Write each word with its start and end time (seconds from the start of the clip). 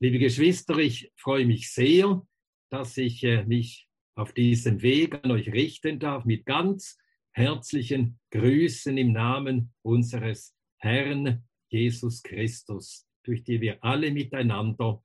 Liebe 0.00 0.20
Geschwister, 0.20 0.78
ich 0.78 1.10
freue 1.16 1.44
mich 1.44 1.72
sehr, 1.72 2.24
dass 2.70 2.96
ich 2.98 3.24
äh, 3.24 3.44
mich 3.44 3.88
auf 4.14 4.32
diesem 4.32 4.80
Weg 4.80 5.24
an 5.24 5.32
euch 5.32 5.52
richten 5.52 5.98
darf 5.98 6.24
mit 6.24 6.46
ganz 6.46 6.96
herzlichen 7.32 8.20
Grüßen 8.30 8.96
im 8.96 9.10
Namen 9.10 9.74
unseres 9.82 10.54
Herrn 10.76 11.42
Jesus 11.68 12.22
Christus, 12.22 13.08
durch 13.24 13.42
den 13.42 13.60
wir 13.60 13.82
alle 13.82 14.12
miteinander, 14.12 15.02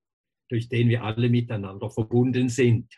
durch 0.48 0.70
den 0.70 0.90
wir 0.90 1.04
alle 1.04 1.28
miteinander 1.28 1.90
verbunden 1.90 2.50
sind. 2.50 2.94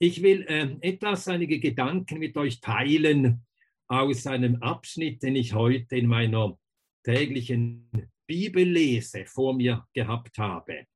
Ich 0.00 0.24
will 0.24 0.42
äh, 0.48 0.76
etwas, 0.80 1.28
einige 1.28 1.60
Gedanken 1.60 2.18
mit 2.18 2.36
euch 2.36 2.60
teilen 2.60 3.46
aus 3.86 4.26
einem 4.26 4.56
Abschnitt, 4.56 5.22
den 5.22 5.36
ich 5.36 5.54
heute 5.54 5.98
in 5.98 6.08
meiner 6.08 6.58
täglichen 7.04 8.10
Bibellese 8.26 9.24
vor 9.24 9.54
mir 9.54 9.86
gehabt 9.92 10.36
habe. 10.38 10.88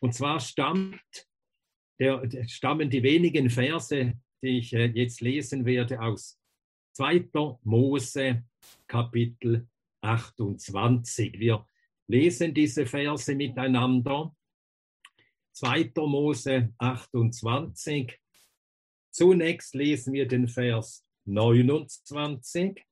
Und 0.00 0.14
zwar 0.14 0.40
stammt 0.40 1.28
der, 1.98 2.28
stammen 2.48 2.90
die 2.90 3.02
wenigen 3.02 3.50
Verse, 3.50 4.14
die 4.42 4.58
ich 4.58 4.72
äh, 4.72 4.86
jetzt 4.86 5.20
lesen 5.20 5.64
werde, 5.64 6.00
aus 6.00 6.38
2. 6.92 7.28
Mose 7.64 8.44
Kapitel 8.86 9.68
28. 10.00 11.38
Wir 11.38 11.66
lesen 12.06 12.54
diese 12.54 12.86
Verse 12.86 13.34
miteinander. 13.34 14.34
2. 15.52 15.92
Mose 15.96 16.72
28. 16.78 18.18
Zunächst 19.10 19.74
lesen 19.74 20.12
wir 20.12 20.28
den 20.28 20.46
Vers 20.46 21.04
29. 21.24 22.84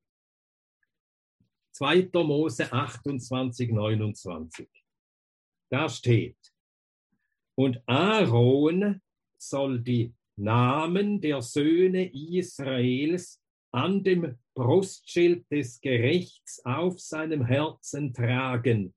2. 1.73 2.11
Mose 2.15 2.73
28, 2.73 3.71
29. 3.71 4.69
Da 5.71 5.89
steht, 5.89 6.56
und 7.57 7.83
Aaron 7.87 9.01
soll 9.39 9.81
die 9.81 10.15
Namen 10.37 11.21
der 11.21 11.41
Söhne 11.41 12.13
Israels 12.13 13.41
an 13.73 14.05
dem 14.05 14.39
Brustschild 14.55 15.51
des 15.51 15.81
Gerichts 15.81 16.65
auf 16.65 17.01
seinem 17.01 17.45
Herzen 17.45 18.13
tragen, 18.13 18.95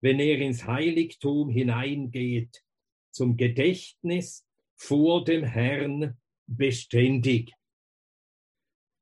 wenn 0.00 0.20
er 0.20 0.38
ins 0.38 0.66
Heiligtum 0.66 1.48
hineingeht, 1.48 2.62
zum 3.10 3.36
Gedächtnis 3.36 4.46
vor 4.76 5.24
dem 5.24 5.44
Herrn 5.44 6.18
beständig. 6.46 7.52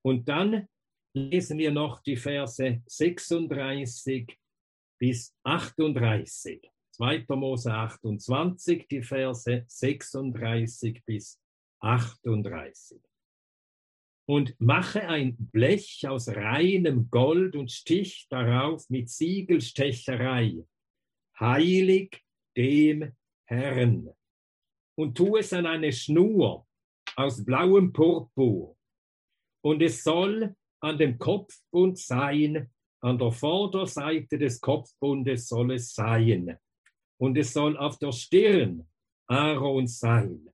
Und 0.05 0.29
dann 0.29 0.69
lesen 1.15 1.59
wir 1.59 1.71
noch 1.71 2.01
die 2.03 2.17
Verse 2.17 2.83
36 2.87 4.39
bis 4.99 5.35
38. 5.43 6.72
2. 6.93 7.25
Mose 7.31 7.73
28, 7.73 8.87
die 8.87 9.03
Verse 9.03 9.65
36 9.67 11.03
bis 11.07 11.41
38. 11.81 13.01
Und 14.27 14.55
mache 14.61 15.09
ein 15.09 15.37
Blech 15.37 16.07
aus 16.07 16.29
reinem 16.29 17.11
Gold 17.11 17.57
und 17.57 17.71
stich 17.71 18.27
darauf 18.29 18.89
mit 18.91 19.09
Siegelstecherei, 19.09 20.65
heilig 21.41 22.23
dem 22.57 23.13
Herrn. 23.47 24.11
Und 24.95 25.17
tu 25.17 25.37
es 25.39 25.53
an 25.53 25.67
eine 25.67 25.93
Schnur 25.93 26.67
aus 27.17 27.43
blauem 27.45 27.93
Purpur. 27.93 28.77
Und 29.65 29.81
es 29.81 30.05
soll 30.05 30.55
an 30.81 30.99
dem 30.99 31.19
Kopfbund 31.19 31.99
sein, 31.99 32.71
an 33.01 33.19
der 33.19 33.33
Vorderseite 33.33 34.39
des 34.39 34.61
Kopfbundes 34.61 35.49
soll 35.49 35.73
es 35.73 35.95
sein 35.95 36.59
und 37.23 37.39
es 37.39 37.53
soll 37.53 37.77
auf 37.77 38.01
der 38.01 38.11
Stirn 38.11 38.85
Aarons 39.29 40.01
sein. 40.01 40.51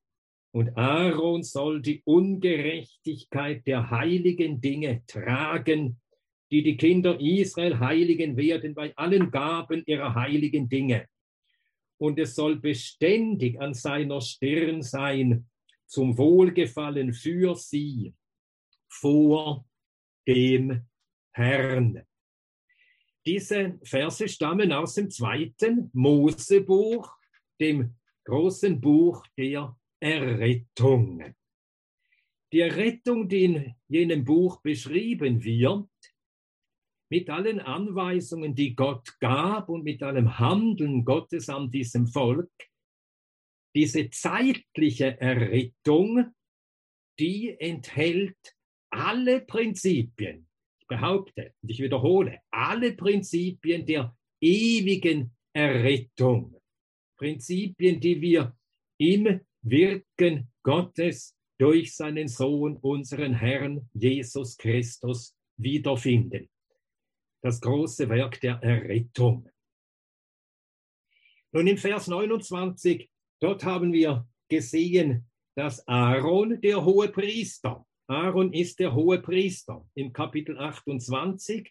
Und 0.52 0.76
Aaron 0.76 1.42
soll 1.42 1.80
die 1.80 2.02
Ungerechtigkeit 2.04 3.66
der 3.66 3.90
heiligen 3.90 4.60
Dinge 4.60 5.02
tragen, 5.06 5.98
die 6.50 6.62
die 6.62 6.76
Kinder 6.76 7.18
Israel 7.18 7.78
heiligen 7.78 8.36
werden 8.36 8.74
bei 8.74 8.94
allen 8.98 9.30
Gaben 9.30 9.82
ihrer 9.86 10.14
heiligen 10.14 10.68
Dinge. 10.68 11.06
Und 11.96 12.18
es 12.18 12.34
soll 12.34 12.56
beständig 12.56 13.58
an 13.58 13.72
seiner 13.72 14.20
Stirn 14.20 14.82
sein, 14.82 15.48
zum 15.86 16.18
Wohlgefallen 16.18 17.14
für 17.14 17.56
sie 17.56 18.12
vor 18.90 19.64
dem 20.26 20.82
Herrn. 21.32 22.02
Diese 23.28 23.78
Verse 23.82 24.26
stammen 24.26 24.72
aus 24.72 24.94
dem 24.94 25.10
zweiten 25.10 25.90
Mosebuch, 25.92 27.14
dem 27.60 27.94
großen 28.24 28.80
Buch 28.80 29.22
der 29.36 29.76
Errettung. 30.00 31.34
Die 32.50 32.60
Errettung, 32.60 33.28
die 33.28 33.44
in 33.44 33.74
jenem 33.86 34.24
Buch 34.24 34.62
beschrieben 34.62 35.44
wird, 35.44 35.90
mit 37.10 37.28
allen 37.28 37.60
Anweisungen, 37.60 38.54
die 38.54 38.74
Gott 38.74 39.20
gab 39.20 39.68
und 39.68 39.84
mit 39.84 40.02
allem 40.02 40.38
Handeln 40.38 41.04
Gottes 41.04 41.50
an 41.50 41.70
diesem 41.70 42.06
Volk, 42.06 42.50
diese 43.74 44.08
zeitliche 44.08 45.20
Errettung, 45.20 46.34
die 47.18 47.54
enthält 47.60 48.56
alle 48.88 49.42
Prinzipien, 49.42 50.47
behaupte 50.88 51.54
und 51.62 51.70
ich 51.70 51.80
wiederhole, 51.80 52.40
alle 52.50 52.92
Prinzipien 52.94 53.86
der 53.86 54.16
ewigen 54.40 55.36
Errettung, 55.52 56.60
Prinzipien, 57.16 58.00
die 58.00 58.20
wir 58.20 58.56
im 58.98 59.40
Wirken 59.62 60.50
Gottes 60.62 61.36
durch 61.58 61.94
seinen 61.94 62.28
Sohn, 62.28 62.76
unseren 62.76 63.34
Herrn 63.34 63.88
Jesus 63.92 64.56
Christus, 64.56 65.36
wiederfinden. 65.56 66.48
Das 67.42 67.60
große 67.60 68.08
Werk 68.08 68.40
der 68.40 68.62
Errettung. 68.62 69.48
Nun 71.52 71.66
im 71.66 71.78
Vers 71.78 72.06
29, 72.08 73.10
dort 73.40 73.64
haben 73.64 73.92
wir 73.92 74.28
gesehen, 74.48 75.26
dass 75.56 75.86
Aaron, 75.88 76.60
der 76.60 76.84
hohe 76.84 77.08
Priester, 77.08 77.84
Aaron 78.08 78.54
ist 78.54 78.78
der 78.78 78.94
hohe 78.94 79.20
Priester. 79.20 79.86
Im 79.94 80.12
Kapitel 80.12 80.58
28 80.58 81.70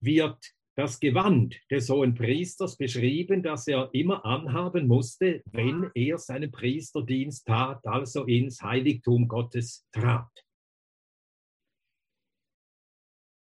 wird 0.00 0.38
das 0.76 1.00
Gewand 1.00 1.60
des 1.70 1.88
hohen 1.90 2.14
Priesters 2.14 2.76
beschrieben, 2.76 3.42
das 3.42 3.66
er 3.66 3.90
immer 3.92 4.24
anhaben 4.24 4.86
musste, 4.86 5.42
wenn 5.46 5.90
er 5.94 6.18
seinen 6.18 6.52
Priesterdienst 6.52 7.46
tat, 7.46 7.84
also 7.86 8.24
ins 8.24 8.62
Heiligtum 8.62 9.26
Gottes 9.26 9.86
trat. 9.92 10.30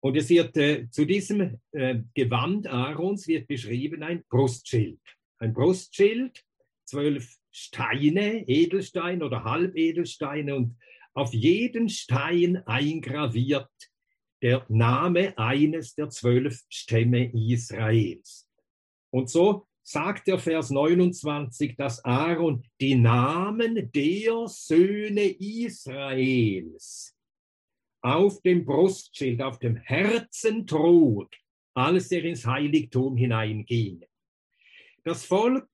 Und 0.00 0.16
es 0.16 0.28
wird 0.28 0.56
äh, 0.56 0.88
zu 0.90 1.04
diesem 1.04 1.60
äh, 1.72 2.02
Gewand 2.14 2.66
Aarons 2.66 3.26
wird 3.28 3.46
beschrieben 3.46 4.02
ein 4.02 4.24
Brustschild. 4.28 5.00
Ein 5.38 5.52
Brustschild, 5.52 6.44
zwölf 6.84 7.36
Steine, 7.52 8.48
Edelsteine 8.48 9.24
oder 9.24 9.44
Halbedelsteine 9.44 10.56
und 10.56 10.76
auf 11.14 11.32
jeden 11.32 11.88
Stein 11.88 12.66
eingraviert 12.66 13.70
der 14.42 14.66
Name 14.68 15.36
eines 15.38 15.94
der 15.94 16.10
zwölf 16.10 16.62
Stämme 16.68 17.30
Israels. 17.32 18.48
Und 19.10 19.30
so 19.30 19.68
sagt 19.82 20.26
der 20.26 20.38
Vers 20.38 20.70
29, 20.70 21.76
dass 21.76 22.04
Aaron 22.04 22.64
die 22.80 22.94
Namen 22.94 23.90
der 23.92 24.48
Söhne 24.48 25.28
Israels 25.38 27.16
auf 28.00 28.40
dem 28.42 28.64
Brustschild, 28.64 29.42
auf 29.42 29.58
dem 29.58 29.76
Herzen 29.76 30.66
trug, 30.66 31.30
als 31.74 32.10
er 32.10 32.24
ins 32.24 32.44
Heiligtum 32.44 33.16
hineinging. 33.16 34.04
Das 35.04 35.24
Volk, 35.24 35.68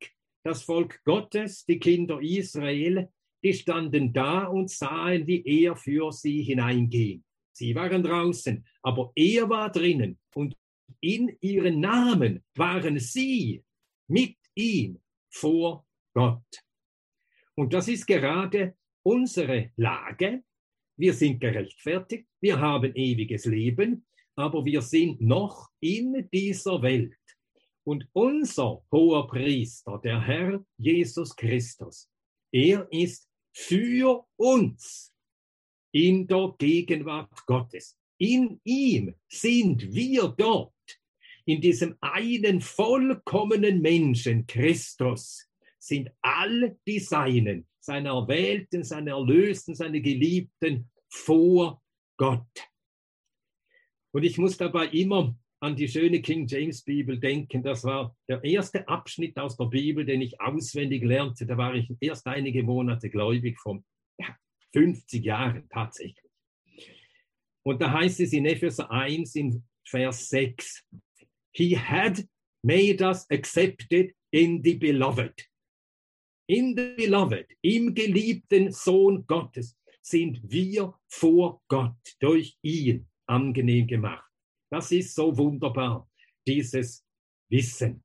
das 0.44 0.62
Volk 0.62 1.02
Gottes, 1.04 1.64
die 1.64 1.78
Kinder 1.78 2.20
Israel, 2.20 3.10
die 3.42 3.54
standen 3.54 4.12
da 4.12 4.44
und 4.44 4.70
sahen, 4.70 5.26
wie 5.26 5.42
er 5.44 5.76
für 5.76 6.12
sie 6.12 6.42
hineinging. 6.42 7.22
Sie 7.52 7.74
waren 7.74 8.02
draußen, 8.02 8.64
aber 8.82 9.12
er 9.14 9.48
war 9.48 9.70
drinnen 9.70 10.18
und 10.34 10.56
in 11.00 11.36
ihren 11.40 11.80
Namen 11.80 12.44
waren 12.54 12.98
sie 12.98 13.62
mit 14.08 14.36
ihm 14.54 15.00
vor 15.30 15.86
Gott. 16.14 16.64
Und 17.54 17.72
das 17.72 17.88
ist 17.88 18.06
gerade 18.06 18.76
unsere 19.02 19.72
Lage. 19.76 20.44
Wir 20.96 21.12
sind 21.12 21.40
gerechtfertigt, 21.40 22.26
wir 22.40 22.58
haben 22.58 22.94
ewiges 22.94 23.44
Leben, 23.44 24.06
aber 24.36 24.64
wir 24.64 24.82
sind 24.82 25.20
noch 25.20 25.68
in 25.80 26.28
dieser 26.32 26.80
Welt. 26.82 27.16
Und 27.84 28.08
unser 28.12 28.82
hoher 28.92 29.26
Priester, 29.28 30.00
der 30.02 30.20
Herr 30.20 30.64
Jesus 30.76 31.34
Christus, 31.34 32.08
er 32.52 32.86
ist 32.90 33.27
für 33.58 34.24
uns 34.36 35.12
in 35.90 36.28
der 36.28 36.54
Gegenwart 36.58 37.44
Gottes. 37.44 37.98
In 38.16 38.60
ihm 38.62 39.16
sind 39.28 39.92
wir 39.92 40.28
dort, 40.28 40.72
in 41.44 41.60
diesem 41.60 41.96
einen 42.00 42.60
vollkommenen 42.60 43.80
Menschen, 43.80 44.46
Christus, 44.46 45.48
sind 45.76 46.08
all 46.20 46.78
die 46.86 47.00
Seinen, 47.00 47.66
seine 47.80 48.10
Erwählten, 48.10 48.84
seine 48.84 49.10
Erlösten, 49.10 49.74
seine 49.74 50.00
Geliebten 50.00 50.88
vor 51.08 51.82
Gott. 52.16 52.70
Und 54.12 54.22
ich 54.22 54.38
muss 54.38 54.56
dabei 54.56 54.86
immer 54.86 55.36
an 55.60 55.76
die 55.76 55.88
schöne 55.88 56.20
King 56.20 56.46
James 56.46 56.82
Bibel 56.82 57.18
denken. 57.18 57.62
Das 57.62 57.84
war 57.84 58.16
der 58.28 58.42
erste 58.44 58.86
Abschnitt 58.86 59.36
aus 59.38 59.56
der 59.56 59.66
Bibel, 59.66 60.04
den 60.04 60.20
ich 60.20 60.40
auswendig 60.40 61.02
lernte. 61.02 61.46
Da 61.46 61.56
war 61.56 61.74
ich 61.74 61.90
erst 62.00 62.26
einige 62.26 62.62
Monate 62.62 63.10
gläubig, 63.10 63.58
von 63.60 63.84
ja, 64.18 64.36
50 64.72 65.24
Jahren 65.24 65.68
tatsächlich. 65.68 66.30
Und 67.64 67.82
da 67.82 67.92
heißt 67.92 68.20
es 68.20 68.32
in 68.32 68.46
Epheser 68.46 68.90
1 68.90 69.34
in 69.34 69.64
Vers 69.84 70.28
6, 70.28 70.84
He 71.52 71.76
had 71.76 72.24
made 72.62 73.02
us 73.02 73.28
accepted 73.30 74.14
in 74.30 74.62
the 74.62 74.74
beloved. 74.74 75.34
In 76.46 76.74
the 76.76 76.94
beloved, 76.96 77.46
im 77.62 77.94
geliebten 77.94 78.72
Sohn 78.72 79.26
Gottes, 79.26 79.76
sind 80.00 80.40
wir 80.50 80.94
vor 81.08 81.60
Gott 81.68 82.16
durch 82.20 82.56
ihn 82.62 83.06
angenehm 83.26 83.86
gemacht. 83.86 84.27
Das 84.70 84.92
ist 84.92 85.14
so 85.14 85.36
wunderbar, 85.36 86.08
dieses 86.46 87.04
Wissen. 87.48 88.04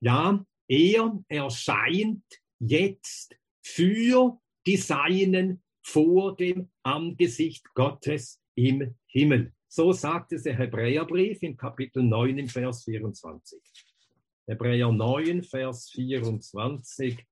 Ja, 0.00 0.44
er 0.68 1.24
erscheint 1.28 2.24
jetzt 2.58 3.36
für 3.62 4.38
die 4.66 4.76
Seinen 4.76 5.62
vor 5.82 6.36
dem 6.36 6.70
Angesicht 6.82 7.64
Gottes 7.74 8.40
im 8.54 8.94
Himmel. 9.06 9.52
So 9.68 9.92
sagt 9.92 10.32
es 10.32 10.42
der 10.42 10.56
Hebräerbrief 10.56 11.42
in 11.42 11.56
Kapitel 11.56 12.02
9 12.02 12.38
im 12.38 12.48
Vers 12.48 12.84
24. 12.84 13.60
Hebräer 14.46 14.92
9, 14.92 15.42
Vers 15.42 15.90
24. 15.90 17.24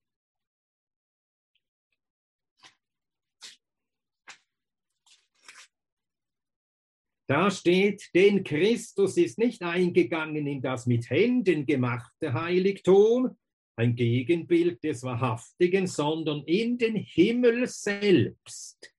Da 7.31 7.49
steht, 7.49 8.11
denn 8.12 8.43
Christus 8.43 9.17
ist 9.17 9.38
nicht 9.38 9.62
eingegangen 9.62 10.49
in 10.49 10.61
das 10.61 10.87
mit 10.87 11.09
Händen 11.11 11.65
gemachte 11.65 12.32
Heiligtum, 12.32 13.37
ein 13.77 13.94
Gegenbild 13.94 14.82
des 14.82 15.05
Wahrhaftigen, 15.05 15.87
sondern 15.87 16.43
in 16.43 16.77
den 16.77 16.97
Himmel 16.97 17.69
selbst, 17.69 18.93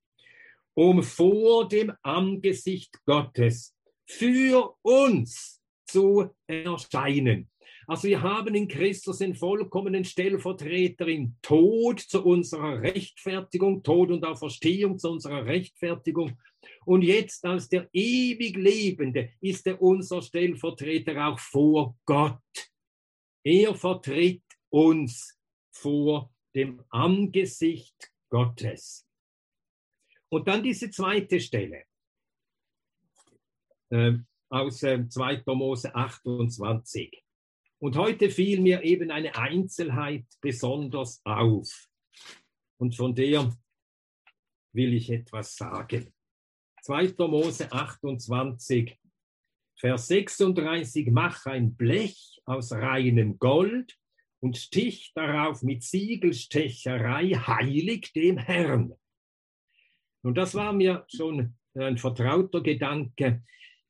um 0.73 1.03
vor 1.03 1.67
dem 1.67 1.91
Angesicht 2.03 3.03
Gottes 3.05 3.75
für 4.05 4.77
uns 4.81 5.61
zu 5.85 6.29
erscheinen. 6.47 7.49
Also 7.85 8.07
wir 8.07 8.21
haben 8.21 8.55
in 8.55 8.69
Christus 8.69 9.17
den 9.17 9.35
vollkommenen 9.35 10.05
Stellvertreter 10.05 11.05
im 11.09 11.35
Tod 11.41 11.99
zu 11.99 12.23
unserer 12.23 12.81
Rechtfertigung, 12.81 13.83
Tod 13.83 14.09
und 14.09 14.23
Auferstehung 14.23 14.97
zu 14.97 15.09
unserer 15.09 15.45
Rechtfertigung 15.45 16.37
und 16.85 17.03
jetzt 17.03 17.45
als 17.45 17.69
der 17.69 17.89
ewig 17.93 18.57
Lebende 18.57 19.33
ist 19.39 19.67
er 19.67 19.81
unser 19.81 20.21
Stellvertreter 20.21 21.27
auch 21.27 21.39
vor 21.39 21.97
Gott. 22.05 22.41
Er 23.43 23.75
vertritt 23.75 24.43
uns 24.69 25.39
vor 25.71 26.33
dem 26.55 26.83
Angesicht 26.89 28.11
Gottes. 28.29 29.07
Und 30.29 30.47
dann 30.47 30.63
diese 30.63 30.89
zweite 30.89 31.39
Stelle 31.39 31.83
äh, 33.89 34.13
aus 34.49 34.83
äh, 34.83 35.07
2. 35.07 35.43
Mose 35.47 35.93
28. 35.93 37.23
Und 37.79 37.95
heute 37.97 38.29
fiel 38.29 38.61
mir 38.61 38.83
eben 38.83 39.11
eine 39.11 39.35
Einzelheit 39.35 40.25
besonders 40.39 41.21
auf. 41.25 41.87
Und 42.77 42.95
von 42.95 43.13
der 43.15 43.51
will 44.73 44.93
ich 44.93 45.09
etwas 45.09 45.55
sagen. 45.55 46.13
2. 46.81 47.13
Mose 47.27 47.71
28, 47.71 48.97
Vers 49.75 50.07
36, 50.07 51.11
mach 51.11 51.45
ein 51.45 51.75
Blech 51.75 52.39
aus 52.45 52.71
reinem 52.71 53.37
Gold 53.39 53.97
und 54.39 54.57
stich 54.57 55.11
darauf 55.13 55.61
mit 55.61 55.83
Siegelstecherei 55.83 57.29
heilig 57.29 58.11
dem 58.13 58.37
Herrn. 58.37 58.93
Und 60.23 60.37
das 60.37 60.55
war 60.55 60.73
mir 60.73 61.05
schon 61.07 61.55
ein 61.75 61.97
vertrauter 61.97 62.61
Gedanke. 62.61 63.43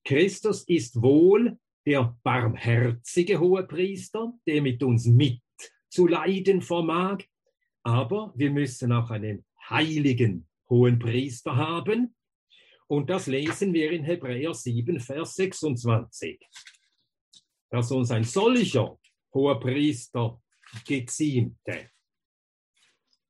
Christus 0.03 0.63
ist 0.63 1.01
wohl 1.01 1.57
der 1.85 2.15
barmherzige 2.23 3.39
Hohepriester, 3.39 4.33
der 4.45 4.61
mit 4.61 4.83
uns 4.83 5.05
mitzuleiden 5.05 6.61
vermag, 6.61 7.23
aber 7.83 8.33
wir 8.35 8.51
müssen 8.51 8.91
auch 8.91 9.09
einen 9.09 9.45
heiligen 9.69 10.47
hohen 10.69 10.99
Priester 10.99 11.55
haben, 11.55 12.15
und 12.91 13.09
das 13.09 13.27
lesen 13.27 13.73
wir 13.73 13.89
in 13.91 14.03
Hebräer 14.03 14.53
7, 14.53 14.99
Vers 14.99 15.35
26. 15.35 16.37
Dass 17.69 17.89
uns 17.89 18.11
ein 18.11 18.25
solcher 18.25 18.99
hoher 19.33 19.61
Priester 19.61 20.43
geziemte. 20.85 21.89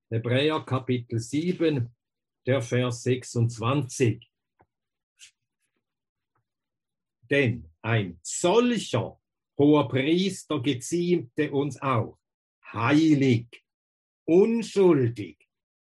Hebräer 0.10 0.62
Kapitel 0.62 1.20
7, 1.20 1.96
der 2.48 2.64
Vers 2.64 3.04
26. 3.04 4.28
Denn 7.30 7.70
ein 7.84 8.20
solcher 8.24 9.22
hoher 9.60 9.88
Priester 9.88 10.60
geziemte 10.60 11.52
uns 11.52 11.80
auch, 11.80 12.18
heilig, 12.74 13.64
unschuldig, 14.26 15.48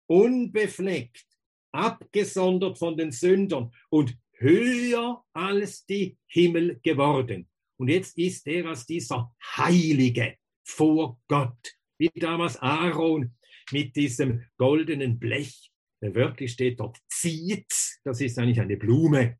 unbefleckt, 0.09 1.30
abgesondert 1.73 2.79
von 2.79 2.97
den 2.97 3.13
Sündern 3.13 3.73
und 3.89 4.17
höher 4.33 5.25
als 5.33 5.85
die 5.87 6.17
Himmel 6.27 6.81
geworden. 6.83 7.49
Und 7.77 7.89
jetzt 7.89 8.19
ist 8.19 8.47
er 8.47 8.67
als 8.67 8.87
dieser 8.87 9.35
Heilige 9.57 10.37
vor 10.65 11.19
Gott, 11.29 11.77
wie 11.99 12.11
damals 12.15 12.57
Aaron 12.57 13.35
mit 13.71 13.97
diesem 13.97 14.45
goldenen 14.57 15.19
Blech. 15.19 15.71
Wörtlich 16.01 16.53
steht 16.53 16.81
dort 16.81 16.99
zieht, 17.09 17.73
das 18.05 18.21
ist 18.21 18.39
eigentlich 18.39 18.61
eine 18.61 18.77
Blume. 18.77 19.39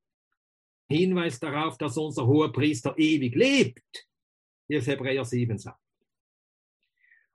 Hinweis 0.89 1.39
darauf, 1.39 1.79
dass 1.79 1.97
unser 1.97 2.27
hoher 2.27 2.53
Priester 2.53 2.99
ewig 2.99 3.35
lebt, 3.35 4.09
wie 4.69 4.77
es 4.77 4.87
Hebräer 4.87 5.25
7 5.25 5.59
sagt. 5.59 5.79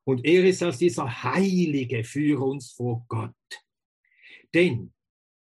Und 0.05 0.23
er 0.25 0.43
ist 0.45 0.61
als 0.61 0.77
dieser 0.77 1.23
Heilige 1.23 2.03
für 2.03 2.43
uns 2.43 2.73
vor 2.73 3.05
Gott. 3.07 3.33
Denn 4.53 4.94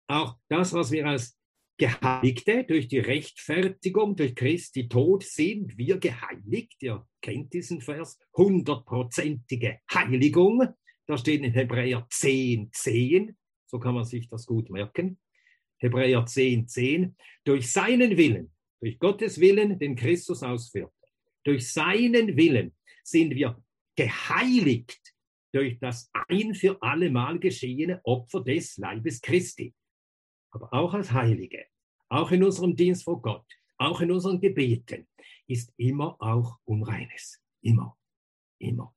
auch 0.07 0.37
das, 0.49 0.73
was 0.73 0.91
wir 0.91 1.07
als 1.07 1.39
Geheiligte 1.77 2.65
durch 2.65 2.87
die 2.87 3.01
Rechtfertigung, 3.01 4.15
durch 4.15 4.35
Christi 4.37 4.89
Tod 4.89 5.25
sind 5.25 5.77
wir 5.77 5.99
geheiligt. 5.99 6.81
Ihr 6.83 7.05
kennt 7.21 7.53
diesen 7.53 7.81
Vers. 7.81 8.19
Hundertprozentige 8.37 9.81
Heiligung. 9.93 10.69
Da 11.07 11.19
steht 11.19 11.43
in 11.43 11.53
Hebräer 11.53 12.07
10, 12.09 12.71
10. 12.73 13.37
So 13.67 13.81
kann 13.81 13.95
man 13.95 14.05
sich 14.05 14.29
das 14.29 14.47
gut 14.47 14.71
merken. 14.71 15.19
Hebräer 15.79 16.25
10, 16.25 16.69
10. 16.69 17.17
Durch 17.45 17.73
seinen 17.73 18.17
Willen, 18.17 18.53
durch 18.81 18.99
Gottes 19.01 19.41
Willen, 19.41 19.79
den 19.79 19.97
Christus 19.97 20.45
ausführt. 20.45 20.93
Durch 21.43 21.73
seinen 21.73 22.37
Willen 22.37 22.75
sind 23.03 23.35
wir 23.35 23.61
geheiligt 23.97 25.15
durch 25.53 25.79
das 25.79 26.11
ein 26.29 26.55
für 26.55 26.81
alle 26.83 27.11
Mal 27.11 27.39
geschehene 27.39 28.01
Opfer 28.05 28.43
des 28.43 28.77
Leibes 28.77 29.21
Christi. 29.21 29.73
Aber 30.55 30.73
auch 30.73 30.95
als 30.95 31.11
Heilige, 31.13 31.67
auch 32.09 32.31
in 32.31 32.45
unserem 32.45 32.77
Dienst 32.77 33.03
vor 33.03 33.21
Gott, 33.21 33.45
auch 33.77 34.01
in 34.01 34.13
unseren 34.13 34.41
Gebeten 34.41 35.09
ist 35.49 35.75
immer 35.77 36.17
auch 36.21 36.61
Unreines. 36.65 37.43
Immer, 37.61 37.99
immer. 38.61 38.95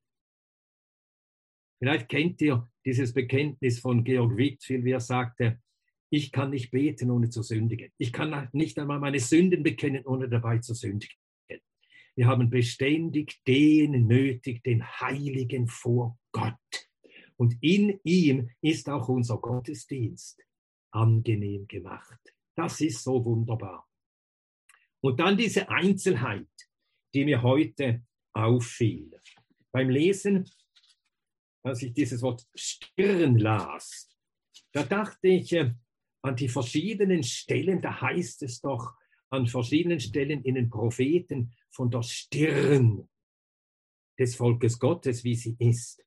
Vielleicht 1.80 2.08
kennt 2.08 2.40
ihr 2.42 2.70
dieses 2.84 3.12
Bekenntnis 3.12 3.80
von 3.80 4.04
Georg 4.04 4.36
Wittfeld, 4.36 4.84
wie 4.84 4.92
er 4.92 5.00
sagte, 5.00 5.60
ich 6.10 6.30
kann 6.30 6.50
nicht 6.50 6.70
beten, 6.70 7.10
ohne 7.10 7.28
zu 7.28 7.42
sündigen. 7.42 7.90
Ich 7.98 8.12
kann 8.12 8.48
nicht 8.52 8.78
einmal 8.78 9.00
meine 9.00 9.18
Sünden 9.18 9.64
bekennen, 9.64 10.06
ohne 10.06 10.28
dabei 10.28 10.58
zu 10.58 10.74
sündigen. 10.74 11.16
Wir 12.14 12.26
haben 12.26 12.50
beständig 12.50 13.42
den 13.46 14.06
nötig, 14.06 14.62
den 14.62 14.84
Heiligen 14.84 15.66
vor 15.66 16.18
Gott. 16.32 16.54
Und 17.36 17.56
in 17.62 18.00
ihm 18.04 18.50
ist 18.60 18.88
auch 18.88 19.08
unser 19.08 19.38
Gottesdienst 19.38 20.47
angenehm 20.90 21.66
gemacht. 21.66 22.34
Das 22.54 22.80
ist 22.80 23.02
so 23.02 23.24
wunderbar. 23.24 23.88
Und 25.00 25.20
dann 25.20 25.36
diese 25.36 25.68
Einzelheit, 25.68 26.48
die 27.14 27.24
mir 27.24 27.42
heute 27.42 28.04
auffiel. 28.32 29.10
Beim 29.72 29.90
Lesen, 29.90 30.48
als 31.62 31.82
ich 31.82 31.92
dieses 31.92 32.22
Wort 32.22 32.46
Stirn 32.54 33.38
las, 33.38 34.08
da 34.72 34.82
dachte 34.82 35.28
ich 35.28 35.52
äh, 35.52 35.72
an 36.22 36.36
die 36.36 36.48
verschiedenen 36.48 37.22
Stellen, 37.22 37.80
da 37.80 38.00
heißt 38.00 38.42
es 38.42 38.60
doch 38.60 38.94
an 39.30 39.46
verschiedenen 39.46 40.00
Stellen 40.00 40.42
in 40.42 40.54
den 40.54 40.70
Propheten, 40.70 41.54
von 41.70 41.90
der 41.90 42.02
Stirn 42.02 43.08
des 44.18 44.34
Volkes 44.34 44.78
Gottes, 44.78 45.22
wie 45.22 45.36
sie 45.36 45.56
ist. 45.58 46.04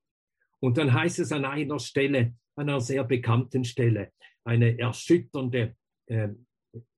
Und 0.61 0.77
dann 0.77 0.93
heißt 0.93 1.19
es 1.19 1.31
an 1.31 1.43
einer 1.43 1.79
Stelle, 1.79 2.35
an 2.55 2.69
einer 2.69 2.79
sehr 2.79 3.03
bekannten 3.03 3.63
Stelle, 3.63 4.13
eine 4.43 4.77
erschütternde 4.77 5.75
äh, 6.05 6.29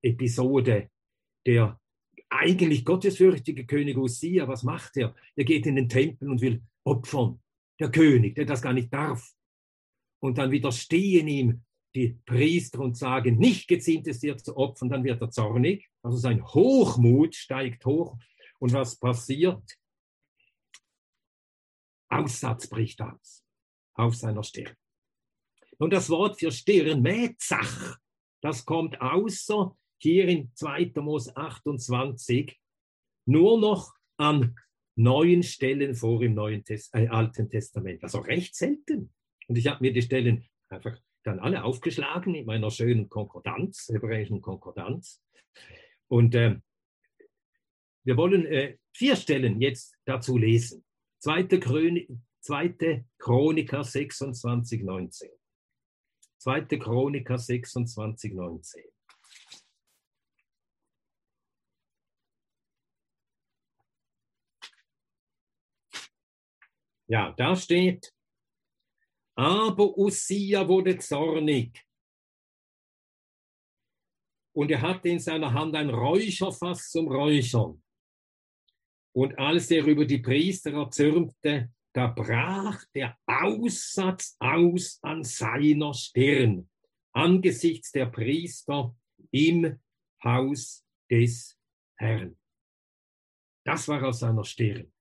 Episode, 0.02 0.90
der 1.46 1.80
eigentlich 2.30 2.84
gottesfürchtige 2.84 3.66
König 3.66 3.98
Usia, 3.98 4.48
was 4.48 4.64
macht 4.64 4.98
er? 4.98 5.16
Er 5.36 5.46
geht 5.46 5.66
in 5.66 5.76
den 5.76 5.88
Tempel 5.88 6.30
und 6.30 6.42
will 6.42 6.62
opfern. 6.84 7.40
Der 7.80 7.90
König, 7.90 8.36
der 8.36 8.46
das 8.46 8.62
gar 8.62 8.74
nicht 8.74 8.94
darf. 8.94 9.34
Und 10.22 10.38
dann 10.38 10.52
widerstehen 10.52 11.28
ihm 11.28 11.64
die 11.96 12.20
Priester 12.26 12.80
und 12.80 12.98
sagen, 12.98 13.38
nicht 13.38 13.68
geziemt 13.68 14.08
es 14.08 14.20
dir 14.20 14.38
zu 14.38 14.58
opfern, 14.58 14.90
dann 14.90 15.04
wird 15.04 15.22
er 15.22 15.30
zornig. 15.30 15.90
Also 16.02 16.18
sein 16.18 16.44
Hochmut 16.44 17.36
steigt 17.36 17.86
hoch. 17.86 18.18
Und 18.60 18.74
was 18.74 18.98
passiert? 18.98 19.64
Aussatz 22.10 22.68
bricht 22.68 23.02
aus 23.02 23.43
auf 23.96 24.16
seiner 24.16 24.44
Stirn. 24.44 24.76
Und 25.78 25.94
das 25.94 26.10
Wort 26.10 26.40
für 26.40 26.52
Stirn, 26.52 27.02
Mäzach, 27.02 27.98
das 28.42 28.66
kommt 28.66 29.00
außer 29.02 29.76
hier 29.98 30.28
in 30.28 30.54
2. 30.54 30.92
Mos 30.98 31.36
28 31.36 32.60
nur 33.26 33.60
noch 33.60 33.94
an 34.18 34.56
neuen 34.96 35.44
Stellen 35.44 35.96
vor 35.96 36.22
im 36.22 36.36
Neuen 36.36 36.64
Test 36.64 36.94
äh, 36.94 37.08
Alten 37.08 37.50
Testament. 37.50 38.04
Also 38.04 38.20
recht 38.20 38.56
selten. 38.56 39.14
Und 39.48 39.58
ich 39.58 39.68
habe 39.68 39.82
mir 39.82 39.94
die 39.94 40.02
Stellen 40.02 40.46
einfach 40.70 41.00
dann 41.24 41.40
alle 41.40 41.64
aufgeschlagen 41.64 42.36
in 42.36 42.46
meiner 42.46 42.70
schönen 42.70 43.10
Konkordanz, 43.10 43.90
hebräischen 43.92 44.42
Konkordanz. 44.42 45.22
Und 46.10 46.36
äh, 46.36 46.60
wir 48.04 48.18
wollen 48.18 48.46
äh, 48.46 48.78
vier 48.94 49.16
Stellen 49.16 49.62
jetzt 49.62 49.96
dazu 50.06 50.38
lesen. 50.38 50.84
2. 51.20 51.44
Chron 51.60 52.24
2. 52.44 53.06
Chroniker 53.18 53.86
26, 53.86 54.84
19. 54.84 55.30
2. 56.40 56.78
Chroniker 56.78 57.38
26, 57.38 58.34
19. 58.34 58.84
Ja, 67.08 67.32
da 67.32 67.56
steht, 67.56 68.14
aber 69.36 69.98
Usia 69.98 70.68
wurde 70.68 70.98
zornig. 70.98 71.86
Und 74.54 74.70
er 74.70 74.82
hatte 74.82 75.10
in 75.10 75.20
seiner 75.20 75.54
Hand 75.54 75.76
ein 75.76 75.90
Räucherfass 75.90 76.90
zum 76.90 77.08
Räuchern. 77.08 77.82
Und 79.16 79.38
als 79.40 79.72
er 79.72 79.86
über 79.86 80.06
die 80.06 80.20
Priester 80.20 80.74
erzürnte, 80.74 81.72
da 81.94 82.08
brach 82.08 82.84
der 82.96 83.18
Aussatz 83.26 84.36
aus 84.40 85.00
an 85.02 85.24
seiner 85.24 85.94
Stirn 85.94 86.70
angesichts 87.14 87.92
der 87.92 88.08
Priester 88.08 88.96
im 89.32 89.80
Haus 90.24 90.86
des 91.10 91.58
Herrn. 91.98 92.38
Das 93.66 93.88
war 93.88 94.04
aus 94.04 94.20
seiner 94.20 94.44
Stirn. 94.44 94.92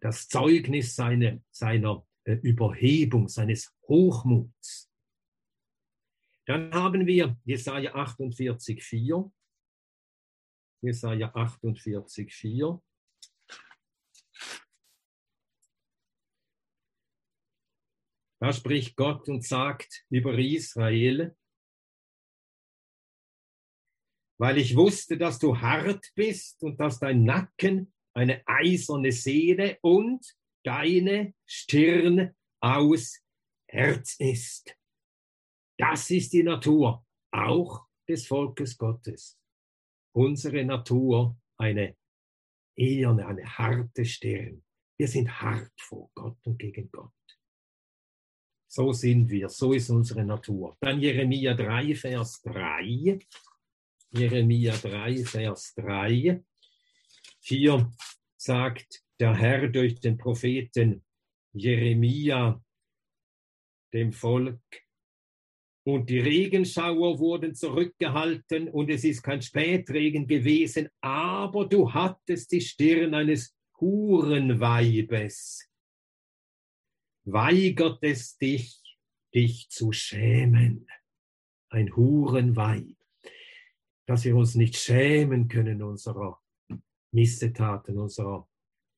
Das 0.00 0.28
Zeugnis 0.28 0.94
seine, 0.94 1.42
seiner 1.50 2.06
äh, 2.24 2.34
Überhebung, 2.34 3.28
seines 3.28 3.74
Hochmuts. 3.88 4.90
Dann 6.46 6.72
haben 6.72 7.06
wir 7.06 7.38
Jesaja 7.44 7.94
48, 7.94 8.82
4. 8.82 9.32
Jesaja 10.82 11.34
48, 11.34 12.34
Da 18.40 18.52
spricht 18.52 18.96
Gott 18.96 19.28
und 19.28 19.44
sagt 19.44 20.04
über 20.10 20.38
Israel, 20.38 21.36
weil 24.38 24.58
ich 24.58 24.76
wusste, 24.76 25.16
dass 25.16 25.38
du 25.38 25.60
hart 25.60 26.12
bist 26.14 26.62
und 26.62 26.78
dass 26.80 26.98
dein 26.98 27.24
Nacken 27.24 27.92
eine 28.14 28.42
eiserne 28.46 29.12
Seele 29.12 29.78
und 29.80 30.24
deine 30.64 31.34
Stirn 31.46 32.34
aus 32.60 33.20
Herz 33.68 34.16
ist. 34.18 34.76
Das 35.78 36.10
ist 36.10 36.32
die 36.32 36.42
Natur, 36.42 37.04
auch 37.32 37.86
des 38.08 38.26
Volkes 38.26 38.76
Gottes. 38.76 39.38
Unsere 40.14 40.64
Natur, 40.64 41.36
eine 41.58 41.96
eherne, 42.76 43.26
eine 43.26 43.44
harte 43.58 44.04
Stirn. 44.04 44.64
Wir 44.96 45.08
sind 45.08 45.40
hart 45.40 45.72
vor 45.80 46.10
Gott 46.14 46.38
und 46.46 46.58
gegen 46.58 46.90
Gott. 46.90 47.12
So 48.76 48.92
sind 48.92 49.30
wir, 49.30 49.48
so 49.50 49.72
ist 49.72 49.88
unsere 49.88 50.24
Natur. 50.24 50.76
Dann 50.80 50.98
Jeremia 50.98 51.54
3, 51.54 51.94
Vers 51.94 52.42
3. 52.42 53.20
Jeremia 54.10 54.74
3, 54.74 55.24
Vers 55.24 55.74
3. 55.76 56.42
Hier 57.40 57.92
sagt 58.36 59.04
der 59.20 59.36
Herr 59.36 59.68
durch 59.68 60.00
den 60.00 60.18
Propheten 60.18 61.04
Jeremia 61.52 62.60
dem 63.92 64.12
Volk, 64.12 64.60
und 65.86 66.10
die 66.10 66.18
Regenschauer 66.18 67.20
wurden 67.20 67.54
zurückgehalten 67.54 68.68
und 68.70 68.90
es 68.90 69.04
ist 69.04 69.22
kein 69.22 69.40
Spätregen 69.40 70.26
gewesen, 70.26 70.88
aber 71.00 71.68
du 71.68 71.92
hattest 71.92 72.50
die 72.50 72.60
Stirn 72.60 73.14
eines 73.14 73.54
Hurenweibes 73.78 75.70
weigert 77.24 77.98
es 78.02 78.36
dich, 78.36 78.80
dich 79.34 79.68
zu 79.68 79.92
schämen. 79.92 80.86
Ein 81.70 81.94
Hurenweib, 81.96 82.96
dass 84.06 84.24
wir 84.24 84.36
uns 84.36 84.54
nicht 84.54 84.76
schämen 84.76 85.48
können 85.48 85.82
unserer 85.82 86.40
Missetaten, 87.12 87.98
unserer 87.98 88.48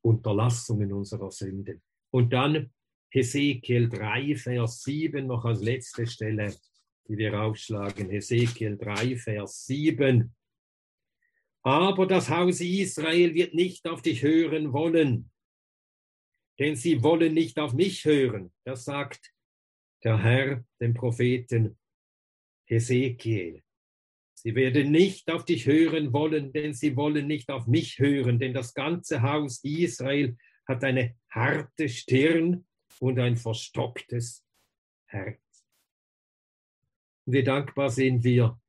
Unterlassungen, 0.02 0.92
unserer 0.92 1.30
Sünden. 1.30 1.82
Und 2.10 2.32
dann 2.32 2.70
Hesekiel 3.10 3.88
3, 3.88 4.36
Vers 4.36 4.82
7, 4.82 5.26
noch 5.26 5.44
als 5.44 5.62
letzte 5.62 6.06
Stelle, 6.06 6.54
die 7.08 7.16
wir 7.16 7.40
aufschlagen. 7.40 8.10
Hesekiel 8.10 8.76
3, 8.76 9.16
Vers 9.16 9.66
7. 9.66 10.34
Aber 11.62 12.06
das 12.06 12.28
Haus 12.30 12.60
Israel 12.60 13.34
wird 13.34 13.54
nicht 13.54 13.88
auf 13.88 14.02
dich 14.02 14.22
hören 14.22 14.72
wollen, 14.72 15.30
denn 16.58 16.76
sie 16.76 17.02
wollen 17.02 17.34
nicht 17.34 17.58
auf 17.58 17.74
mich 17.74 18.04
hören. 18.04 18.52
Das 18.64 18.84
sagt 18.84 19.32
der 20.04 20.22
Herr 20.22 20.64
dem 20.80 20.94
Propheten 20.94 21.78
Hesekiel. 22.66 23.62
Sie 24.34 24.54
werden 24.54 24.90
nicht 24.90 25.30
auf 25.30 25.44
dich 25.44 25.66
hören 25.66 26.12
wollen, 26.12 26.52
denn 26.52 26.72
sie 26.74 26.96
wollen 26.96 27.26
nicht 27.26 27.50
auf 27.50 27.66
mich 27.66 27.98
hören, 27.98 28.38
denn 28.38 28.54
das 28.54 28.74
ganze 28.74 29.22
Haus 29.22 29.64
Israel 29.64 30.36
hat 30.66 30.84
eine 30.84 31.16
harte 31.30 31.88
Stirn 31.88 32.66
und 33.00 33.18
ein 33.18 33.36
verstocktes 33.36 34.44
Herz. 35.06 35.40
Wie 37.24 37.42
dankbar 37.42 37.90
sind 37.90 38.22
wir, 38.22 38.60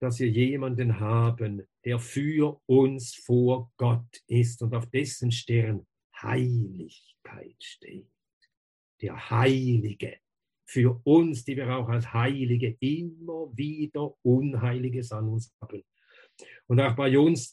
dass 0.00 0.20
wir 0.20 0.28
jemanden 0.28 1.00
haben, 1.00 1.66
der 1.84 1.98
für 1.98 2.60
uns 2.66 3.14
vor 3.14 3.72
Gott 3.76 4.22
ist 4.26 4.62
und 4.62 4.74
auf 4.74 4.88
dessen 4.90 5.32
Stirn 5.32 5.86
Heiligkeit 6.24 7.56
steht. 7.62 8.10
Der 9.00 9.30
Heilige. 9.30 10.18
Für 10.66 11.00
uns, 11.04 11.44
die 11.44 11.56
wir 11.56 11.68
auch 11.76 11.88
als 11.88 12.12
Heilige 12.12 12.76
immer 12.80 13.54
wieder 13.54 14.14
Unheiliges 14.22 15.12
an 15.12 15.28
uns 15.28 15.54
haben. 15.60 15.84
Und 16.66 16.80
auch 16.80 16.96
bei 16.96 17.18
uns 17.18 17.52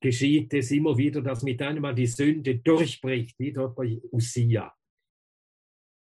geschieht 0.00 0.54
es 0.54 0.70
immer 0.70 0.96
wieder, 0.96 1.20
dass 1.20 1.42
mit 1.42 1.60
einem 1.60 1.82
Mal 1.82 1.94
die 1.94 2.06
Sünde 2.06 2.58
durchbricht, 2.58 3.38
wie 3.38 3.52
dort 3.52 3.76
bei 3.76 4.00
Usia. 4.10 4.74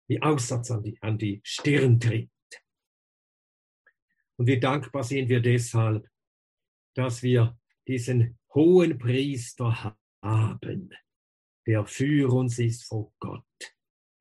Wie 0.08 0.22
Aussatz 0.22 0.72
an 0.72 0.84
die, 0.84 0.98
an 1.02 1.18
die 1.18 1.40
Stirn 1.44 2.00
tritt. 2.00 2.30
Und 4.38 4.48
wie 4.48 4.60
dankbar 4.60 5.04
sind 5.04 5.30
wir 5.30 5.42
deshalb, 5.42 6.10
dass 6.96 7.22
wir 7.22 7.58
diesen 7.88 8.40
hohen 8.54 8.98
Priester 8.98 9.96
haben, 10.22 10.94
der 11.66 11.86
für 11.86 12.32
uns 12.32 12.60
ist 12.60 12.84
vor 12.86 13.12
Gott. 13.20 13.44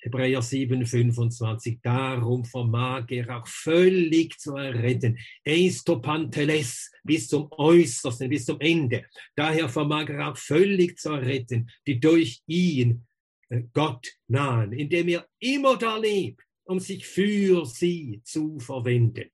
Hebräer 0.03 0.43
7, 0.43 0.85
25. 0.85 1.79
Darum 1.81 2.45
vermag 2.45 3.07
er 3.11 3.39
auch 3.39 3.47
völlig 3.47 4.37
zu 4.39 4.57
erretten. 4.57 5.17
Eistopanteles 5.47 6.91
bis 7.05 7.29
zum 7.29 7.49
Äußersten, 7.53 8.29
bis 8.29 8.47
zum 8.47 8.61
Ende. 8.61 9.05
Daher 9.37 9.69
vermag 9.69 10.09
er 10.09 10.33
auch 10.33 10.37
völlig 10.37 10.99
zu 10.99 11.11
erretten, 11.11 11.71
die 11.87 12.01
durch 12.01 12.43
ihn 12.47 13.07
äh, 13.49 13.63
Gott 13.73 14.13
nahen, 14.27 14.73
indem 14.73 15.07
er 15.09 15.27
immer 15.39 15.79
da 15.79 15.97
lebt, 15.97 16.43
um 16.65 16.81
sich 16.81 17.07
für 17.07 17.65
sie 17.65 18.23
zu 18.25 18.59
verwenden. 18.59 19.31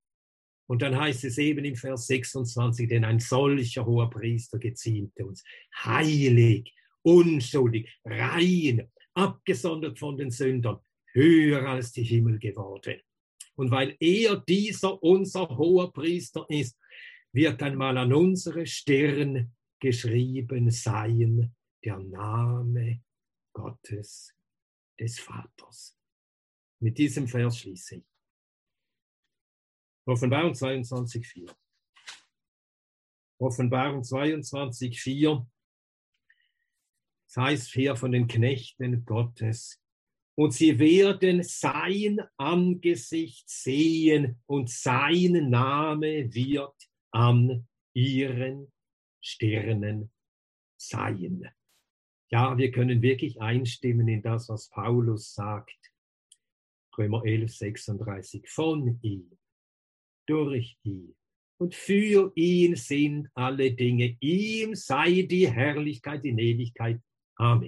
Und 0.67 0.83
dann 0.83 0.99
heißt 0.99 1.25
es 1.25 1.38
eben 1.38 1.65
im 1.65 1.77
Vers 1.77 2.09
26, 2.09 2.88
denn 2.88 3.07
ein 3.07 3.21
solcher 3.21 3.87
hoher 3.87 4.11
Priester 4.11 4.59
geziemte 4.59 5.25
uns, 5.25 5.43
heilig, 5.75 6.75
unschuldig, 7.02 7.88
rein, 8.05 8.90
abgesondert 9.14 9.99
von 9.99 10.17
den 10.17 10.31
Sündern, 10.31 10.78
höher 11.12 11.69
als 11.69 11.93
die 11.93 12.05
Himmel 12.05 12.38
geworden. 12.38 13.00
Und 13.57 13.71
weil 13.71 13.97
er 13.99 14.37
dieser 14.37 15.02
unser 15.02 15.49
hoher 15.49 15.93
Priester 15.93 16.47
ist, 16.49 16.78
wird 17.33 17.62
einmal 17.62 17.99
an 17.99 18.12
unsere 18.12 18.67
Stirn 18.67 19.55
geschrieben 19.81 20.71
sein 20.71 21.55
der 21.85 21.99
Name 21.99 23.02
Gottes 23.52 24.35
des 24.99 25.19
Vaters. 25.19 25.97
Mit 26.81 26.99
diesem 26.99 27.26
Vers 27.26 27.59
schließe 27.59 27.97
ich. 27.97 28.05
Offenbarung 30.07 30.52
22,4. 30.52 31.55
Offenbarung 33.40 34.02
22,4. 34.02 35.47
Das 37.28 37.37
heißt 37.37 37.73
hier 37.75 37.94
von 37.94 38.12
den 38.12 38.26
Knechten 38.26 39.04
Gottes. 39.04 39.82
Und 40.35 40.54
sie 40.54 40.78
werden 40.78 41.42
sein 41.42 42.20
Angesicht 42.38 43.50
sehen 43.50 44.40
und 44.47 44.70
sein 44.70 45.50
Name 45.50 46.32
wird 46.32 46.75
an 47.11 47.66
ihren 47.92 48.73
Stirnen 49.20 50.11
sein. 50.80 51.50
Ja, 52.30 52.56
wir 52.56 52.70
können 52.70 53.02
wirklich 53.02 53.40
einstimmen 53.40 54.08
in 54.08 54.23
das, 54.23 54.49
was 54.49 54.70
Paulus 54.70 55.35
sagt. 55.35 55.92
Römer 56.97 57.25
11, 57.25 57.56
36. 57.56 58.49
Von 58.49 58.99
ihm, 59.02 59.38
durch 60.26 60.78
ihn 60.82 61.14
und 61.58 61.75
für 61.75 62.32
ihn 62.37 62.76
sind 62.76 63.28
alle 63.35 63.73
Dinge. 63.73 64.16
Ihm 64.20 64.75
sei 64.75 65.23
die 65.23 65.50
Herrlichkeit 65.50 66.25
in 66.25 66.38
Ewigkeit. 66.38 67.00
Um, 67.38 67.62